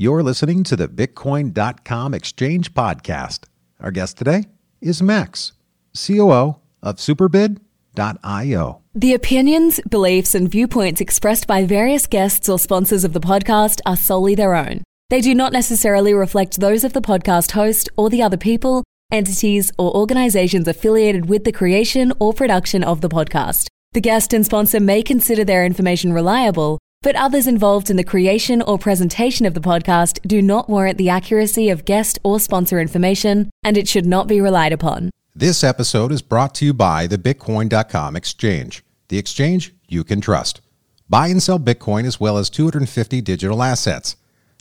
[0.00, 3.46] You're listening to the Bitcoin.com Exchange Podcast.
[3.80, 4.44] Our guest today
[4.80, 5.54] is Max,
[5.92, 8.82] COO of Superbid.io.
[8.94, 13.96] The opinions, beliefs, and viewpoints expressed by various guests or sponsors of the podcast are
[13.96, 14.84] solely their own.
[15.10, 19.72] They do not necessarily reflect those of the podcast host or the other people, entities,
[19.78, 23.66] or organizations affiliated with the creation or production of the podcast.
[23.94, 28.62] The guest and sponsor may consider their information reliable, but others involved in the creation
[28.62, 33.50] or presentation of the podcast do not warrant the accuracy of guest or sponsor information,
[33.62, 35.10] and it should not be relied upon.
[35.34, 40.60] This episode is brought to you by the Bitcoin.com exchange, the exchange you can trust.
[41.08, 44.16] Buy and sell Bitcoin as well as 250 digital assets.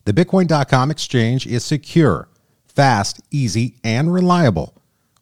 [0.06, 2.30] The Bitcoin.com exchange is secure,
[2.68, 4.74] fast, easy, and reliable.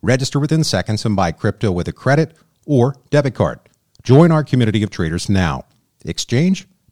[0.02, 3.60] Register within seconds and buy crypto with a credit or debit card.
[4.04, 5.66] Join our community of traders now.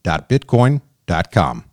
[0.04, 1.64] Exchange.bitcoin.com.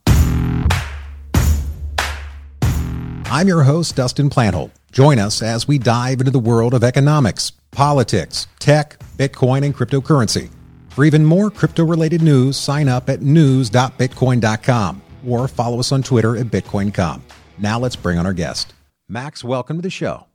[3.32, 4.70] I'm your host, Dustin Plantholt.
[4.90, 10.50] Join us as we dive into the world of economics, politics, tech, Bitcoin, and cryptocurrency.
[10.88, 16.36] For even more crypto related news, sign up at news.bitcoin.com or follow us on Twitter
[16.36, 17.20] at BitcoinCom.
[17.58, 18.74] Now let's bring on our guest.
[19.08, 20.26] Max, welcome to the show.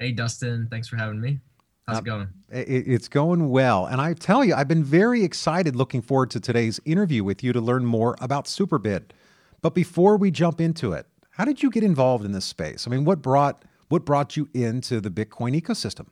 [0.00, 0.66] Hey, Dustin.
[0.68, 1.38] Thanks for having me.
[1.86, 2.66] How's uh, it?
[2.88, 3.86] It's going well.
[3.86, 7.52] And I tell you, I've been very excited looking forward to today's interview with you
[7.52, 9.12] to learn more about Superbid.
[9.60, 12.86] But before we jump into it, how did you get involved in this space?
[12.86, 16.06] I mean, what brought what brought you into the Bitcoin ecosystem?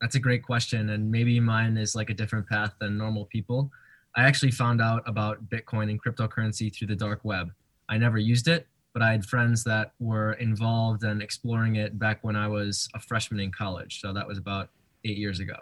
[0.00, 0.90] That's a great question.
[0.90, 3.70] And maybe mine is like a different path than normal people.
[4.16, 7.52] I actually found out about Bitcoin and cryptocurrency through the dark web.
[7.88, 12.22] I never used it, but I had friends that were involved and exploring it back
[12.22, 14.00] when I was a freshman in college.
[14.00, 14.68] So that was about
[15.04, 15.56] eight years ago.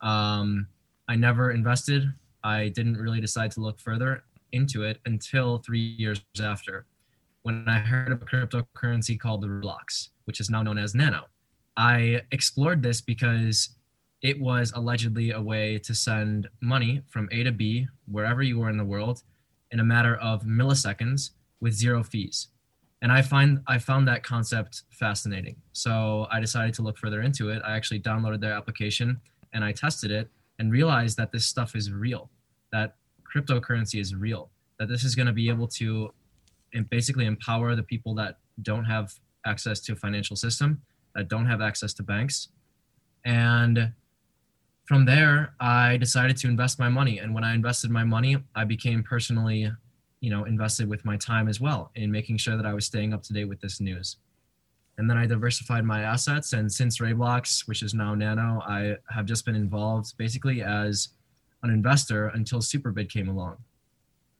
[0.00, 0.68] Um,
[1.08, 2.12] I never invested.
[2.42, 6.86] I didn't really decide to look further into it until three years after
[7.42, 11.26] when I heard of a cryptocurrency called the RaiBlocks, which is now known as Nano.
[11.76, 13.70] I explored this because
[14.22, 18.70] it was allegedly a way to send money from A to B, wherever you were
[18.70, 19.22] in the world,
[19.70, 21.30] in a matter of milliseconds
[21.60, 22.48] with zero fees.
[23.02, 25.56] And I find I found that concept fascinating.
[25.72, 27.62] So I decided to look further into it.
[27.64, 29.20] I actually downloaded their application
[29.52, 32.30] and I tested it and realized that this stuff is real,
[32.72, 36.12] that cryptocurrency is real, that this is going to be able to
[36.90, 39.14] basically empower the people that don't have
[39.44, 40.80] access to a financial system,
[41.14, 42.48] that don't have access to banks.
[43.24, 43.92] And
[44.86, 47.18] from there, I decided to invest my money.
[47.18, 49.70] And when I invested my money, I became personally
[50.20, 53.12] you know invested with my time as well in making sure that I was staying
[53.12, 54.16] up to date with this news.
[54.98, 59.26] And then I diversified my assets, and since RaiBlocks, which is now Nano, I have
[59.26, 61.08] just been involved basically as
[61.62, 63.58] an investor until Superbid came along.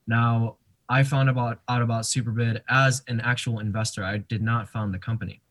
[0.07, 0.55] Now,
[0.89, 4.03] I found about out about Superbid as an actual investor.
[4.03, 5.41] I did not found the company.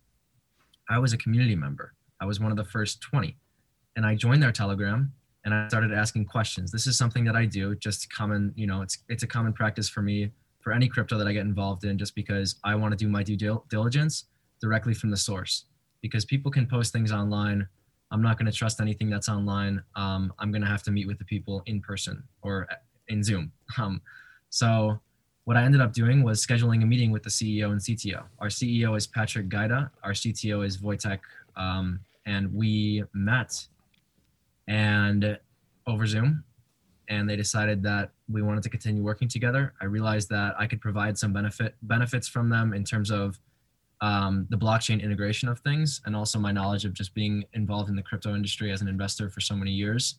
[0.88, 1.92] I was a community member.
[2.20, 3.36] I was one of the first 20.
[3.96, 5.12] And I joined their Telegram
[5.46, 6.72] and I started asking questions.
[6.72, 9.88] This is something that I do, just common, you know, it's it's a common practice
[9.88, 12.96] for me for any crypto that I get involved in, just because I want to
[12.96, 14.24] do my due diligence
[14.60, 15.66] directly from the source.
[16.02, 17.66] Because people can post things online.
[18.10, 19.82] I'm not going to trust anything that's online.
[19.94, 22.68] Um, I'm going to have to meet with the people in person or
[23.08, 23.52] in Zoom.
[23.78, 24.00] Um,
[24.48, 25.00] so
[25.44, 28.24] what I ended up doing was scheduling a meeting with the CEO and CTO.
[28.38, 29.90] Our CEO is Patrick Gaida.
[30.02, 31.20] Our CTO is Wojtek,
[31.56, 33.66] um, and we met
[34.68, 35.38] and
[35.86, 36.44] over Zoom.
[37.08, 39.74] And they decided that we wanted to continue working together.
[39.80, 43.38] I realized that I could provide some benefit benefits from them in terms of
[44.00, 47.96] um, the blockchain integration of things, and also my knowledge of just being involved in
[47.96, 50.16] the crypto industry as an investor for so many years.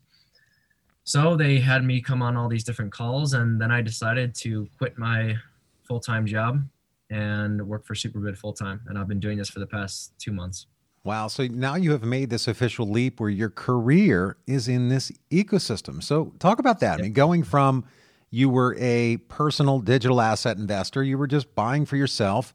[1.04, 4.68] So they had me come on all these different calls, and then I decided to
[4.78, 5.36] quit my
[5.84, 6.64] full time job
[7.10, 8.82] and work for Superbid full time.
[8.88, 10.68] And I've been doing this for the past two months.
[11.08, 11.30] Wow.
[11.30, 16.04] So now you have made this official leap where your career is in this ecosystem.
[16.04, 16.96] So talk about that.
[16.96, 17.00] Yep.
[17.00, 17.86] I mean, going from
[18.30, 22.54] you were a personal digital asset investor, you were just buying for yourself,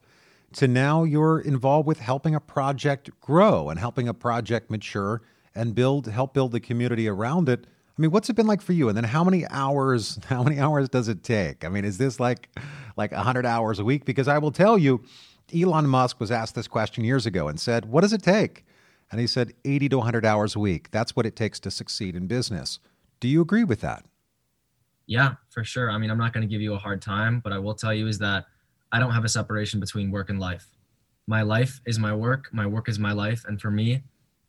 [0.53, 5.23] to now you're involved with helping a project grow and helping a project mature
[5.55, 7.65] and build, help build the community around it.
[7.65, 8.87] I mean, what's it been like for you?
[8.87, 11.65] And then how many hours, how many hours does it take?
[11.65, 12.49] I mean, is this like
[12.97, 14.05] like 100 hours a week?
[14.05, 15.03] Because I will tell you,
[15.53, 18.65] Elon Musk was asked this question years ago and said, What does it take?
[19.11, 20.89] And he said, 80 to 100 hours a week.
[20.91, 22.79] That's what it takes to succeed in business.
[23.19, 24.05] Do you agree with that?
[25.05, 25.91] Yeah, for sure.
[25.91, 27.93] I mean, I'm not going to give you a hard time, but I will tell
[27.93, 28.45] you is that
[28.91, 30.65] I don't have a separation between work and life.
[31.27, 33.43] My life is my work, my work is my life.
[33.47, 34.03] And for me,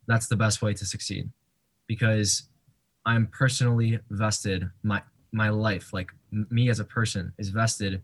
[0.07, 1.31] that's the best way to succeed
[1.87, 2.45] because
[3.07, 5.03] I'm personally vested, my,
[5.33, 8.03] my life, like me as a person, is vested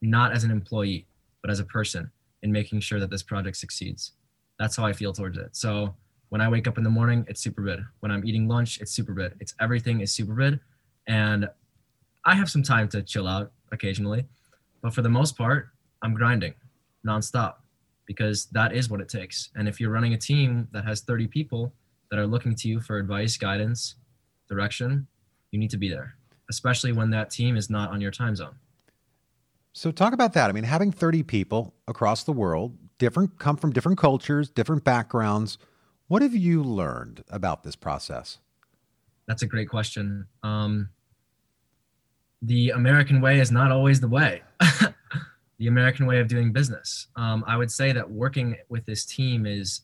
[0.00, 1.06] not as an employee,
[1.44, 2.10] but as a person
[2.42, 4.12] in making sure that this project succeeds.
[4.58, 5.54] That's how I feel towards it.
[5.54, 5.94] So
[6.30, 7.80] when I wake up in the morning, it's Superbid.
[8.00, 9.34] When I'm eating lunch, it's Superbid.
[9.40, 10.58] It's everything is Superbid.
[11.06, 11.50] And
[12.24, 14.24] I have some time to chill out occasionally,
[14.80, 15.68] but for the most part,
[16.00, 16.54] I'm grinding
[17.06, 17.56] nonstop
[18.06, 19.50] because that is what it takes.
[19.54, 21.74] And if you're running a team that has 30 people
[22.10, 23.96] that are looking to you for advice, guidance,
[24.48, 25.06] direction,
[25.50, 26.14] you need to be there,
[26.48, 28.54] especially when that team is not on your time zone.
[29.74, 30.48] So talk about that.
[30.48, 35.58] I mean, having 30 people across the world, different come from different cultures, different backgrounds.
[36.06, 38.38] What have you learned about this process?
[39.26, 40.26] That's a great question.
[40.44, 40.90] Um,
[42.40, 44.42] the American way is not always the way.
[45.58, 47.08] the American way of doing business.
[47.16, 49.80] Um, I would say that working with this team is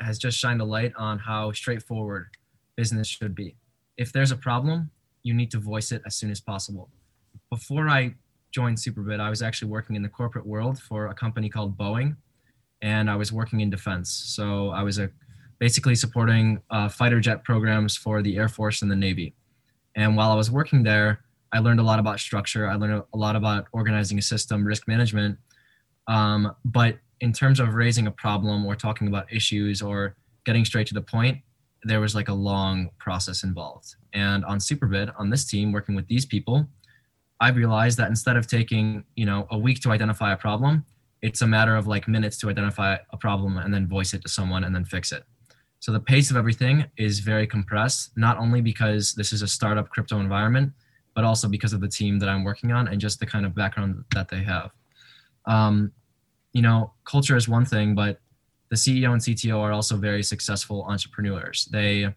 [0.00, 2.28] has just shined a light on how straightforward
[2.74, 3.54] business should be.
[3.98, 4.90] If there's a problem,
[5.22, 6.88] you need to voice it as soon as possible.
[7.50, 8.14] Before I
[8.56, 12.16] joined Superbid, I was actually working in the corporate world for a company called Boeing,
[12.80, 14.08] and I was working in defense.
[14.10, 15.10] So I was a
[15.58, 19.34] basically supporting uh, fighter jet programs for the Air Force and the Navy.
[19.94, 21.20] And while I was working there,
[21.52, 22.66] I learned a lot about structure.
[22.66, 25.36] I learned a lot about organizing a system, risk management.
[26.08, 30.16] Um, but in terms of raising a problem or talking about issues or
[30.46, 31.36] getting straight to the point,
[31.82, 33.96] there was like a long process involved.
[34.14, 36.66] And on Superbid, on this team, working with these people,
[37.40, 40.84] I realized that instead of taking, you know, a week to identify a problem,
[41.22, 44.28] it's a matter of like minutes to identify a problem and then voice it to
[44.28, 45.24] someone and then fix it.
[45.80, 49.90] So the pace of everything is very compressed, not only because this is a startup
[49.90, 50.72] crypto environment,
[51.14, 53.54] but also because of the team that I'm working on and just the kind of
[53.54, 54.70] background that they have.
[55.46, 55.92] Um,
[56.52, 58.20] you know, culture is one thing, but
[58.70, 61.66] the CEO and CTO are also very successful entrepreneurs.
[61.66, 62.12] They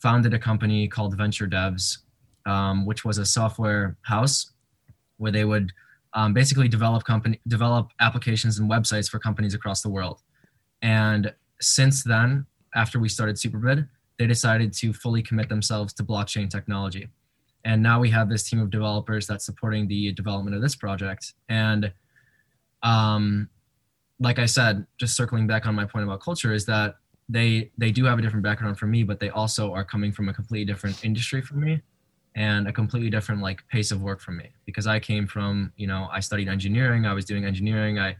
[0.00, 1.98] founded a company called Venture Devs,
[2.46, 4.53] um, which was a software house
[5.16, 5.72] where they would
[6.14, 10.22] um, basically develop company develop applications and websites for companies across the world.
[10.82, 13.88] And since then, after we started Superbid,
[14.18, 17.08] they decided to fully commit themselves to blockchain technology.
[17.64, 21.32] And now we have this team of developers that's supporting the development of this project.
[21.48, 21.92] And
[22.82, 23.48] um,
[24.20, 26.96] like I said, just circling back on my point about culture is that
[27.28, 30.28] they they do have a different background from me, but they also are coming from
[30.28, 31.80] a completely different industry from me
[32.34, 35.86] and a completely different like pace of work from me because I came from, you
[35.86, 38.16] know, I studied engineering, I was doing engineering, I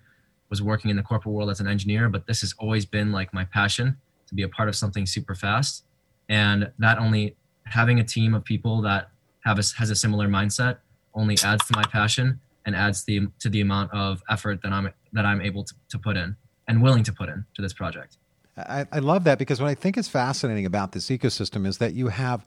[0.50, 3.34] was working in the corporate world as an engineer, but this has always been like
[3.34, 3.96] my passion
[4.28, 5.84] to be a part of something super fast.
[6.28, 9.10] And not only having a team of people that
[9.44, 10.78] have a, has a similar mindset
[11.14, 14.90] only adds to my passion and adds the to the amount of effort that I'm
[15.12, 18.16] that I'm able to, to put in and willing to put in to this project.
[18.56, 21.94] I, I love that because what I think is fascinating about this ecosystem is that
[21.94, 22.46] you have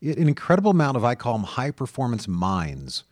[0.00, 3.04] an incredible amount of I call them high performance minds.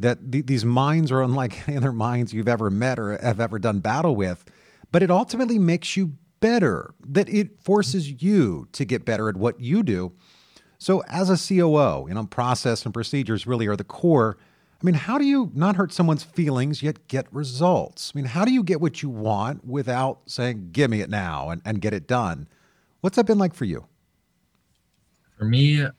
[0.00, 3.58] That th- these minds are unlike any other minds you've ever met or have ever
[3.58, 4.44] done battle with,
[4.90, 6.94] but it ultimately makes you better.
[7.06, 10.12] That it forces you to get better at what you do.
[10.78, 14.36] So, as a COO, you know, process and procedures really are the core.
[14.82, 18.10] I mean, how do you not hurt someone's feelings yet get results?
[18.12, 21.50] I mean, how do you get what you want without saying, give me it now
[21.50, 22.48] and, and get it done?
[23.00, 23.86] What's that been like for you?
[25.42, 25.90] For me, uh,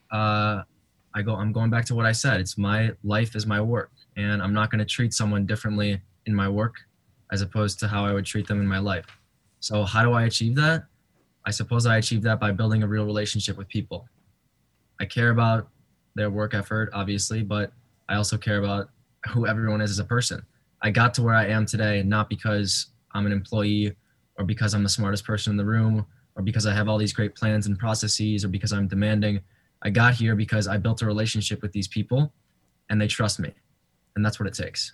[1.13, 2.39] I go, I'm going back to what I said.
[2.39, 6.33] It's my life is my work, and I'm not going to treat someone differently in
[6.33, 6.75] my work
[7.29, 9.05] as opposed to how I would treat them in my life.
[9.59, 10.85] So, how do I achieve that?
[11.45, 14.07] I suppose I achieve that by building a real relationship with people.
[15.01, 15.67] I care about
[16.15, 17.73] their work effort, obviously, but
[18.07, 18.91] I also care about
[19.31, 20.41] who everyone is as a person.
[20.81, 23.93] I got to where I am today not because I'm an employee
[24.37, 27.13] or because I'm the smartest person in the room or because I have all these
[27.13, 29.41] great plans and processes or because I'm demanding.
[29.81, 32.33] I got here because I built a relationship with these people
[32.89, 33.51] and they trust me.
[34.15, 34.93] And that's what it takes.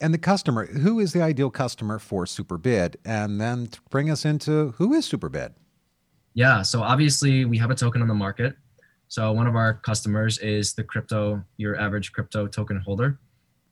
[0.00, 2.96] And the customer, who is the ideal customer for Superbid?
[3.04, 5.54] And then bring us into who is Superbid?
[6.34, 8.56] Yeah, so obviously we have a token on the market.
[9.08, 13.20] So one of our customers is the crypto, your average crypto token holder.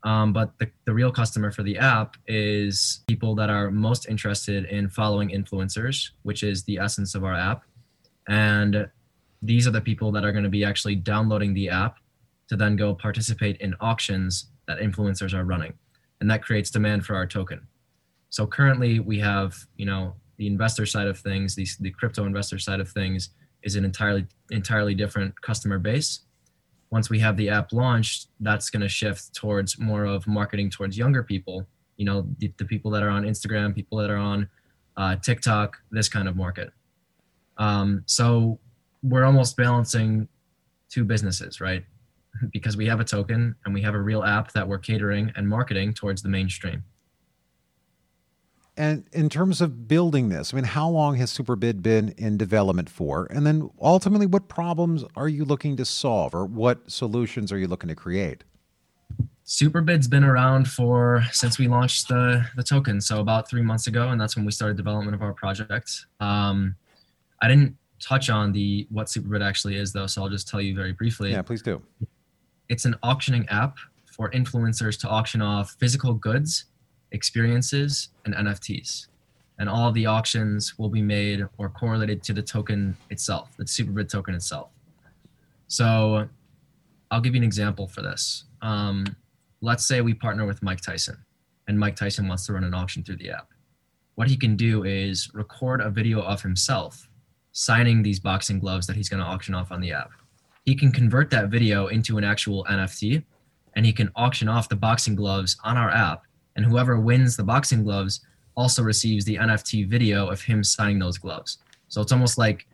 [0.04, 4.64] Um, but the, the real customer for the app is people that are most interested
[4.64, 7.62] in following influencers, which is the essence of our app.
[8.28, 8.88] And
[9.42, 11.98] these are the people that are going to be actually downloading the app
[12.48, 15.74] to then go participate in auctions that influencers are running.
[16.20, 17.66] And that creates demand for our token.
[18.30, 22.58] So currently we have, you know, the investor side of things, the, the crypto investor
[22.58, 23.30] side of things,
[23.62, 26.20] is an entirely entirely different customer base.
[26.92, 30.96] Once we have the app launched, that's going to shift towards more of marketing towards
[30.96, 31.66] younger people.
[31.96, 34.46] You know, the, the people that are on Instagram, people that are on
[34.98, 36.70] uh, TikTok, this kind of market.
[37.56, 38.58] Um, so
[39.02, 40.28] we're almost balancing
[40.90, 41.82] two businesses, right?
[42.52, 45.48] because we have a token and we have a real app that we're catering and
[45.48, 46.84] marketing towards the mainstream.
[48.82, 52.90] And in terms of building this, I mean, how long has Superbid been in development
[52.90, 53.28] for?
[53.30, 57.68] And then ultimately, what problems are you looking to solve or what solutions are you
[57.68, 58.42] looking to create?
[59.44, 64.08] Superbid's been around for since we launched the, the token, so about three months ago,
[64.08, 66.06] and that's when we started development of our project.
[66.18, 66.74] Um,
[67.40, 70.74] I didn't touch on the what Superbid actually is, though, so I'll just tell you
[70.74, 71.30] very briefly.
[71.30, 71.80] Yeah, please do.
[72.68, 73.76] It's an auctioning app
[74.10, 76.64] for influencers to auction off physical goods
[77.12, 79.06] experiences, and NFTs.
[79.58, 84.08] And all the auctions will be made or correlated to the token itself, the Superbid
[84.08, 84.70] token itself.
[85.68, 86.28] So
[87.10, 88.44] I'll give you an example for this.
[88.62, 89.04] Um,
[89.60, 91.16] let's say we partner with Mike Tyson,
[91.68, 93.48] and Mike Tyson wants to run an auction through the app.
[94.16, 97.08] What he can do is record a video of himself
[97.52, 100.10] signing these boxing gloves that he's going to auction off on the app.
[100.64, 103.22] He can convert that video into an actual NFT
[103.74, 106.22] and he can auction off the boxing gloves on our app
[106.56, 108.20] and whoever wins the boxing gloves
[108.54, 111.58] also receives the NFT video of him signing those gloves.
[111.88, 112.66] So it's almost like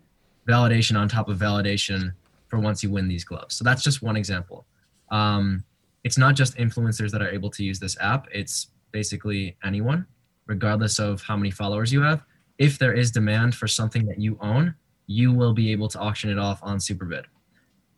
[0.48, 2.12] validation on top of validation
[2.48, 3.54] for once you win these gloves.
[3.54, 4.66] So that's just one example.
[5.10, 5.64] Um,
[6.04, 10.06] it's not just influencers that are able to use this app, it's basically anyone,
[10.46, 12.22] regardless of how many followers you have.
[12.58, 14.74] If there is demand for something that you own,
[15.06, 17.26] you will be able to auction it off on Superbid.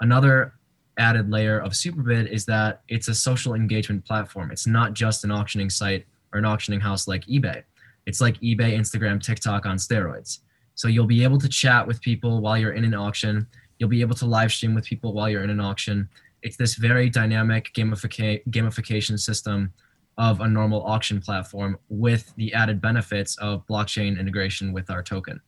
[0.00, 0.54] Another
[1.00, 4.52] added layer of Superbid is that it's a social engagement platform.
[4.52, 7.64] It's not just an auctioning site or an auctioning house like eBay.
[8.06, 10.40] It's like eBay, Instagram, TikTok on steroids.
[10.74, 13.46] So you'll be able to chat with people while you're in an auction.
[13.78, 16.08] You'll be able to live stream with people while you're in an auction.
[16.42, 19.72] It's this very dynamic gamifica- gamification system
[20.18, 25.40] of a normal auction platform with the added benefits of blockchain integration with our token.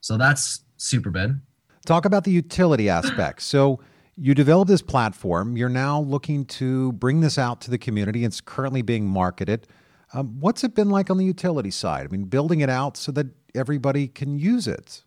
[0.00, 1.40] So that's Superbid.
[1.86, 3.42] Talk about the utility aspect.
[3.42, 3.80] So
[4.22, 5.56] you developed this platform.
[5.56, 8.22] You're now looking to bring this out to the community.
[8.24, 9.66] It's currently being marketed.
[10.12, 12.06] Um, what's it been like on the utility side?
[12.06, 15.04] I mean, building it out so that everybody can use it.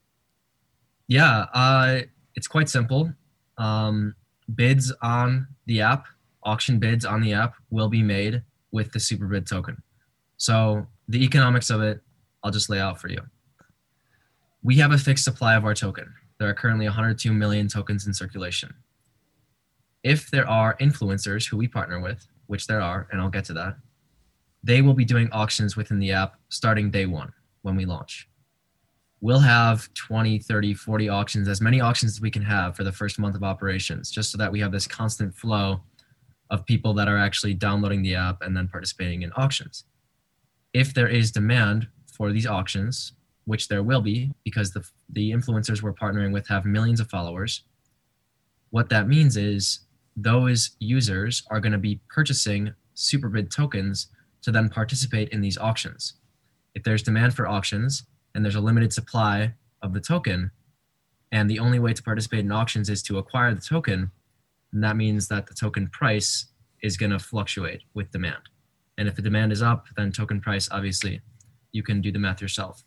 [1.07, 1.99] Yeah, uh,
[2.33, 3.13] it's quite simple.
[3.59, 4.15] Um,
[4.55, 6.07] bids on the app,
[6.41, 8.41] auction bids on the app, will be made
[8.71, 9.83] with the Superbid token.
[10.37, 12.01] So the economics of it,
[12.43, 13.21] I'll just lay out for you.
[14.63, 16.11] We have a fixed supply of our token.
[16.39, 18.73] There are currently 102 million tokens in circulation
[20.03, 23.53] if there are influencers who we partner with, which there are, and I'll get to
[23.53, 23.77] that,
[24.63, 28.29] they will be doing auctions within the app starting day one when we launch.
[29.21, 32.91] We'll have 20, 30, 40 auctions, as many auctions as we can have for the
[32.91, 35.81] first month of operations, just so that we have this constant flow
[36.49, 39.85] of people that are actually downloading the app and then participating in auctions.
[40.73, 43.13] If there is demand for these auctions,
[43.45, 47.63] which there will be because the, the influencers we're partnering with have millions of followers,
[48.71, 49.79] what that means is
[50.15, 54.07] those users are going to be purchasing Superbid tokens
[54.43, 56.13] to then participate in these auctions.
[56.75, 58.03] If there's demand for auctions
[58.35, 60.51] and there's a limited supply of the token,
[61.31, 64.11] and the only way to participate in auctions is to acquire the token,
[64.71, 66.45] then that means that the token price
[66.83, 68.43] is going to fluctuate with demand.
[68.97, 71.21] And if the demand is up, then token price, obviously,
[71.71, 72.83] you can do the math yourself.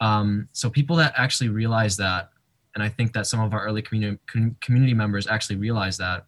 [0.00, 2.28] Um, so people that actually realize that,
[2.74, 4.20] and I think that some of our early community,
[4.60, 6.26] community members actually realize that,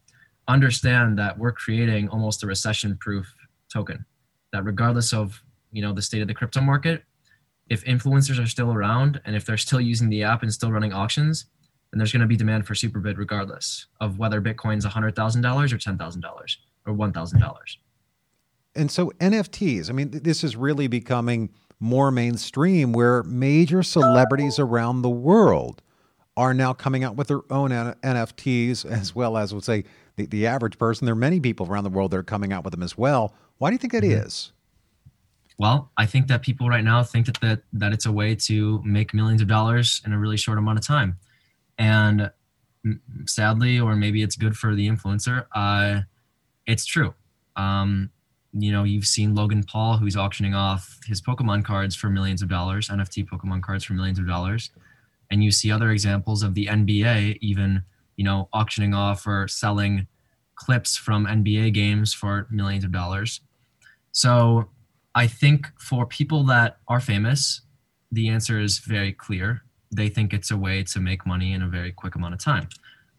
[0.53, 3.35] understand that we're creating almost a recession proof
[3.73, 4.05] token
[4.53, 5.43] that regardless of
[5.73, 7.05] you know the state of the crypto market
[7.69, 10.93] if influencers are still around and if they're still using the app and still running
[10.93, 11.47] auctions
[11.93, 16.57] then there's going to be demand for superbid regardless of whether bitcoin's $100000 or $10000
[16.87, 17.59] or $1000
[18.75, 25.03] and so nfts i mean this is really becoming more mainstream where major celebrities around
[25.03, 25.83] the world
[26.41, 29.85] are now coming out with their own nfts as well as would say
[30.17, 31.05] the, the average person.
[31.05, 33.35] There are many people around the world that are coming out with them as well.
[33.59, 34.27] Why do you think that mm-hmm.
[34.27, 34.53] is?
[35.59, 38.81] Well, I think that people right now think that, that that it's a way to
[38.83, 41.19] make millions of dollars in a really short amount of time,
[41.77, 42.31] and
[43.27, 45.45] sadly, or maybe it's good for the influencer.
[45.55, 46.01] Uh,
[46.67, 47.13] it's true.
[47.57, 48.09] Um,
[48.55, 52.49] you know, you've seen Logan Paul, who's auctioning off his Pokemon cards for millions of
[52.49, 54.71] dollars, NFT Pokemon cards for millions of dollars,
[55.31, 57.85] and you see other examples of the NBA even
[58.21, 60.07] you know, auctioning off or selling
[60.55, 63.41] clips from NBA games for millions of dollars.
[64.13, 64.69] So
[65.15, 67.63] I think for people that are famous,
[68.13, 69.63] the answer is very clear.
[69.91, 72.69] They think it's a way to make money in a very quick amount of time.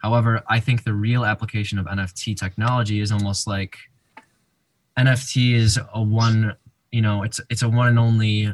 [0.03, 3.77] However, I think the real application of NFT technology is almost like
[5.00, 6.56] NFT is a one,
[6.91, 8.53] you know, it's it's a one and only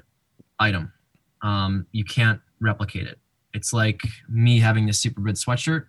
[0.59, 0.93] item.
[1.41, 3.19] Um, you can't replicate it.
[3.57, 5.85] It's like me having this Superbid sweatshirt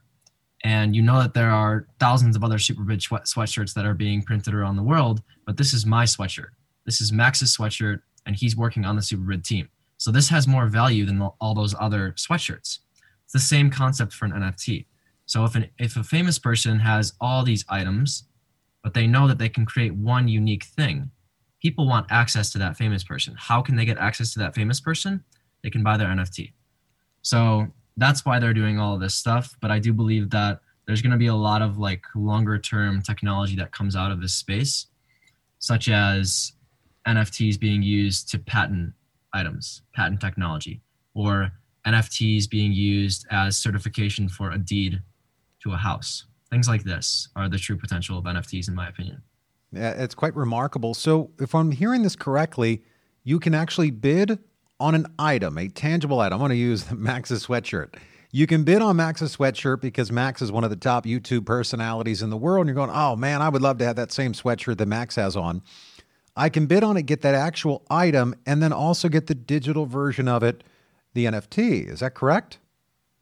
[0.65, 4.23] and you know that there are thousands of other Superbid sweat- sweatshirts that are being
[4.23, 6.51] printed around the world, but this is my sweatshirt.
[6.85, 9.69] This is Max's sweatshirt, and he's working on the Superbid team.
[9.99, 12.79] So this has more value than all those other sweatshirts.
[13.25, 14.87] It's the same concept for an NFT.
[15.27, 18.25] So if an if a famous person has all these items,
[18.83, 21.11] but they know that they can create one unique thing,
[21.61, 23.35] people want access to that famous person.
[23.37, 25.23] How can they get access to that famous person?
[25.63, 26.53] They can buy their NFT.
[27.29, 27.67] So
[27.99, 29.55] that's why they're doing all this stuff.
[29.61, 33.03] But I do believe that there's going to be a lot of like longer term
[33.03, 34.87] technology that comes out of this space,
[35.59, 36.53] such as
[37.07, 38.95] NFTs being used to patent
[39.35, 40.81] items, patent technology,
[41.13, 41.53] or
[41.87, 45.03] NFTs being used as certification for a deed
[45.63, 46.25] to a house.
[46.49, 49.21] Things like this are the true potential of NFTs, in my opinion.
[49.71, 50.95] Yeah, it's quite remarkable.
[50.95, 52.85] So, if I'm hearing this correctly,
[53.23, 54.39] you can actually bid
[54.81, 56.35] on an item, a tangible item.
[56.35, 57.95] I'm going to use Max's sweatshirt.
[58.31, 62.21] You can bid on Max's sweatshirt because Max is one of the top YouTube personalities
[62.23, 62.67] in the world.
[62.67, 65.17] And you're going, oh man, I would love to have that same sweatshirt that Max
[65.17, 65.63] has on.
[66.37, 69.87] I can bid on it, get that actual item, and then also get the digital
[69.87, 70.63] version of it,
[71.15, 71.91] the NFT.
[71.91, 72.59] Is that correct?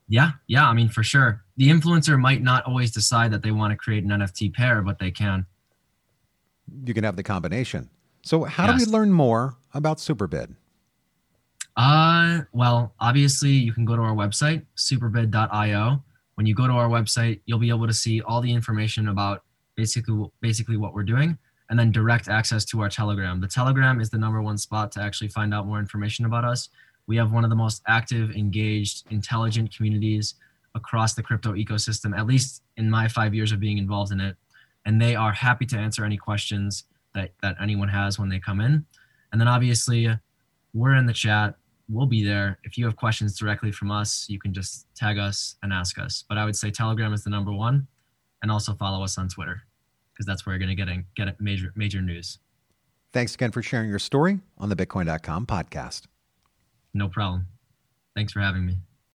[0.08, 0.68] Yeah, yeah.
[0.68, 1.42] I mean, for sure.
[1.56, 4.98] The influencer might not always decide that they want to create an NFT pair, but
[4.98, 5.46] they can.
[6.84, 7.90] You can have the combination.
[8.22, 8.84] So, how yes.
[8.84, 10.54] do we learn more about Superbid?
[11.76, 16.02] Uh, well, obviously, you can go to our website, superbid.io.
[16.34, 19.42] When you go to our website, you'll be able to see all the information about
[19.76, 21.36] basically basically what we're doing,
[21.68, 23.40] and then direct access to our Telegram.
[23.40, 26.70] The Telegram is the number one spot to actually find out more information about us.
[27.06, 30.34] We have one of the most active, engaged, intelligent communities
[30.74, 34.36] across the crypto ecosystem, at least in my five years of being involved in it.
[34.86, 38.60] And they are happy to answer any questions that, that anyone has when they come
[38.60, 38.84] in.
[39.32, 40.08] And then obviously,
[40.72, 41.56] we're in the chat
[41.88, 42.58] we'll be there.
[42.64, 46.24] If you have questions directly from us, you can just tag us and ask us.
[46.28, 47.86] But I would say Telegram is the number one,
[48.42, 49.62] and also follow us on Twitter
[50.12, 52.38] because that's where you're going to get in, get major major news.
[53.12, 56.02] Thanks again for sharing your story on the Bitcoin.com podcast.
[56.92, 57.46] No problem.
[58.14, 58.76] Thanks for having me.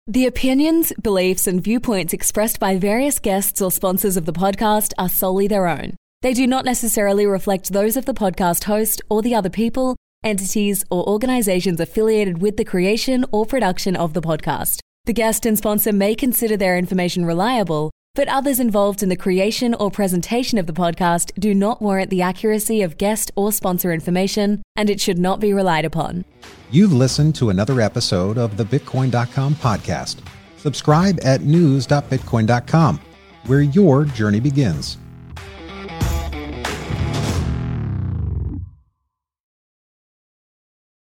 [0.07, 5.09] The opinions, beliefs, and viewpoints expressed by various guests or sponsors of the podcast are
[5.09, 5.97] solely their own.
[6.23, 10.85] They do not necessarily reflect those of the podcast host or the other people entities,
[10.91, 14.81] or organizations affiliated with the creation or production of the podcast.
[15.07, 19.73] The guest and sponsor may consider their information reliable, but others involved in the creation
[19.75, 24.63] or presentation of the podcast do not warrant the accuracy of guest or sponsor information,
[24.75, 26.25] and it should not be relied upon.
[26.71, 30.19] You've listened to another episode of the Bitcoin.com podcast.
[30.57, 33.01] Subscribe at news.bitcoin.com,
[33.47, 34.99] where your journey begins.